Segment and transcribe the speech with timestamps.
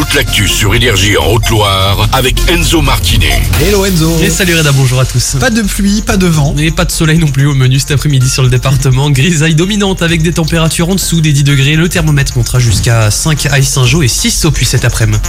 [0.00, 3.42] toute l'actu sur Énergie en Haute-Loire avec Enzo Martinet.
[3.60, 5.36] Hello Enzo Et salut Reda, bonjour à tous.
[5.38, 6.54] Pas de pluie, pas de vent.
[6.56, 9.10] Et pas de soleil non plus au menu cet après-midi sur le département.
[9.10, 11.76] Grisaille dominante avec des températures en dessous des 10 degrés.
[11.76, 15.20] Le thermomètre montera jusqu'à 5 à Saint-Jean et 6 au Puy cet après-midi.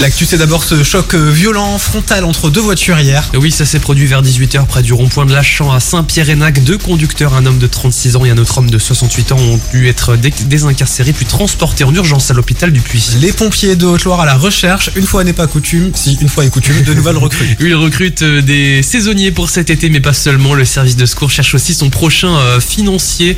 [0.00, 3.28] L'actu c'est d'abord ce choc euh, violent frontal entre deux voitures hier.
[3.34, 6.62] Oui, ça s'est produit vers 18h près du rond-point de Lachamp à Saint-Pierre-Énac.
[6.62, 9.58] Deux conducteurs, un homme de 36 ans et un autre homme de 68 ans, ont
[9.72, 13.02] dû être dé- désincarcérés puis transportés en urgence à l'hôpital du Puy.
[13.20, 16.44] Les pompiers de Haute-Loire à la recherche, une fois n'est pas coutume, si une fois
[16.44, 17.56] est coutume, de nouvelles recrues.
[17.60, 20.54] Il recrute euh, des saisonniers pour cet été, mais pas seulement.
[20.54, 23.36] Le service de secours cherche aussi son prochain euh, financier,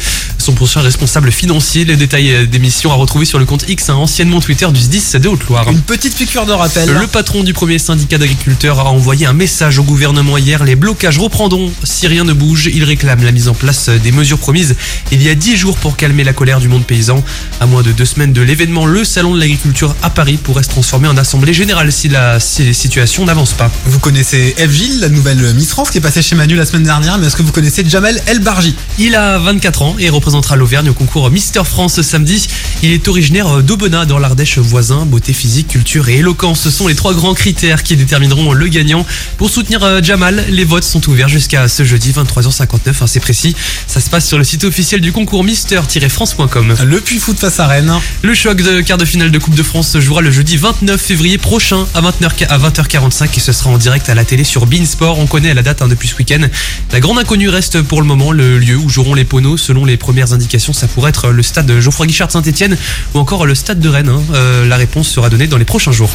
[0.50, 1.84] son prochain responsable financier.
[1.84, 4.80] Les détails euh, des missions à retrouver sur le compte X, un anciennement Twitter du
[4.80, 5.70] 10 de Haute-Loire.
[5.70, 6.90] Une petite piqûre de rappel.
[6.90, 10.64] Le patron du premier syndicat d'agriculteurs a envoyé un message au gouvernement hier.
[10.64, 12.68] Les blocages reprendront si rien ne bouge.
[12.72, 14.74] Il réclame la mise en place des mesures promises
[15.12, 17.22] il y a 10 jours pour calmer la colère du monde paysan.
[17.60, 20.68] À moins de deux semaines de l'événement, le salon de l'agriculture à Paris pourrait se
[20.68, 23.70] transformer en assemblée générale si la si les situations n'avancent pas.
[23.86, 26.82] Vous connaissez Eve Gilles, la nouvelle Miss France qui est passée chez Manu la semaine
[26.82, 28.74] dernière, mais est-ce que vous connaissez Jamel El Barji?
[28.98, 30.10] Il a 24 ans et
[30.40, 32.48] représentera l'Auvergne au concours Mister France ce samedi.
[32.82, 35.04] Il est originaire d'Aubenas dans l'Ardèche voisin.
[35.04, 39.04] Beauté physique, culture et éloquence, ce sont les trois grands critères qui détermineront le gagnant.
[39.36, 43.54] Pour soutenir euh, Jamal, les votes sont ouverts jusqu'à ce jeudi 23h59, hein, c'est précis.
[43.86, 46.76] Ça se passe sur le site officiel du concours mister-france.com.
[46.84, 47.92] Le Puy Foot face à Rennes.
[48.22, 50.98] Le choc de quart de finale de Coupe de France se jouera le jeudi 29
[50.98, 54.64] février prochain à 20h, à 20h45 et ce sera en direct à la télé sur
[54.64, 55.18] Beansport.
[55.18, 56.48] On connaît la date hein, depuis ce week-end.
[56.92, 59.58] La grande inconnue reste pour le moment le lieu où joueront les poneaux.
[59.58, 62.76] Selon les premières indications, ça pourrait être le stade Geoffroy Guichard Saint-Etienne
[63.14, 64.08] ou encore le stade de Rennes.
[64.08, 64.22] hein.
[64.34, 66.10] Euh, la réponse sera donnée dans les prochains jours.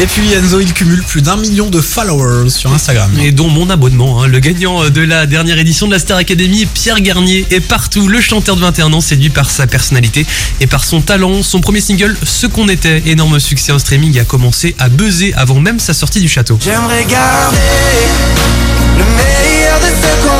[0.00, 3.10] Et puis Enzo, il cumule plus d'un million de followers sur Instagram.
[3.22, 4.22] Et dont mon abonnement.
[4.22, 4.26] hein.
[4.26, 8.08] Le gagnant de la dernière édition de la Star Academy, Pierre Garnier, est partout.
[8.08, 10.24] Le chanteur de 21 ans, séduit par sa personnalité
[10.60, 11.42] et par son talent.
[11.42, 15.60] Son premier single, Ce qu'on était, énorme succès en streaming, a commencé à buzzer avant
[15.60, 16.58] même sa sortie du château.
[16.64, 17.58] J'aimerais garder
[18.96, 20.31] le meilleur de ce qu'on était.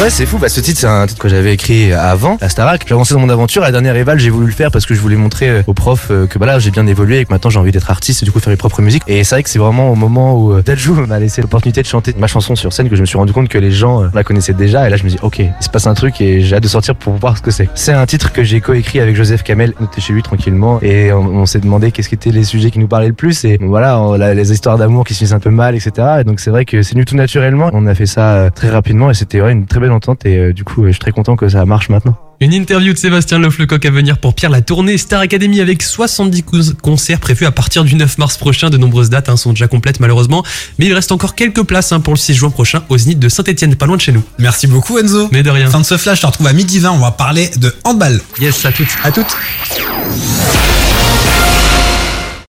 [0.00, 0.38] Ouais, c'est fou.
[0.38, 2.84] Bah, ce titre, c'est un titre que j'avais écrit avant la Starac.
[2.86, 3.62] J'ai avancé dans mon aventure.
[3.62, 6.12] La dernière éval, j'ai voulu le faire parce que je voulais montrer euh, aux profs
[6.12, 8.24] euh, que bah là, j'ai bien évolué et que maintenant j'ai envie d'être artiste et
[8.24, 9.02] du coup faire mes propres musiques.
[9.08, 11.88] Et c'est vrai que c'est vraiment au moment où euh, Dajou m'a laissé l'opportunité de
[11.88, 14.22] chanter ma chanson sur scène que je me suis rendu compte que les gens la
[14.22, 14.86] connaissaient déjà.
[14.86, 16.68] Et là, je me dis, ok, il se passe un truc et j'ai hâte de
[16.68, 17.68] sortir pour voir ce que c'est.
[17.74, 19.74] C'est un titre que j'ai coécrit avec Joseph Kamel.
[19.80, 22.78] On était chez lui tranquillement et on, s'est demandé qu'est-ce qui étaient les sujets qui
[22.78, 23.44] nous parlaient le plus.
[23.44, 26.18] Et voilà, les histoires d'amour qui se finissent un peu mal, etc.
[26.20, 27.70] Et donc c'est vrai que c'est venu tout naturellement.
[27.72, 30.24] On a fait ça très rapidement et c'était ouais, une très belle entente.
[30.26, 32.16] Et euh, du coup, euh, je suis très content que ça marche maintenant.
[32.40, 36.42] Une interview de Sébastien Lofflecoq à venir pour Pierre la tournée Star Academy avec 70
[36.44, 38.70] cous- concerts prévus à partir du 9 mars prochain.
[38.70, 40.44] De nombreuses dates hein, sont déjà complètes malheureusement,
[40.78, 43.28] mais il reste encore quelques places hein, pour le 6 juin prochain au Zénith de
[43.28, 44.22] Saint-Etienne, pas loin de chez nous.
[44.38, 45.28] Merci beaucoup Enzo.
[45.32, 45.68] Mais de rien.
[45.68, 48.20] Fin de ce flash, je te retrouve à midi 20, on va parler de handball.
[48.40, 48.86] Yes, à toutes.
[49.02, 49.36] À toutes.